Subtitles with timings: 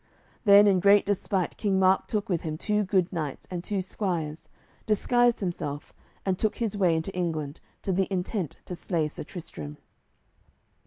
[0.45, 4.49] Then in great despite King Mark took with him two good knights and two squires,
[4.87, 5.93] disguised himself,
[6.25, 9.77] and took his way into England, to the intent to slay Sir Tristram.